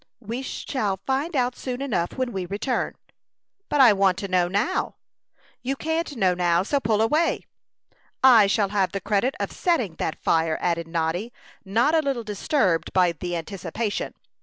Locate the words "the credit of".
8.93-9.51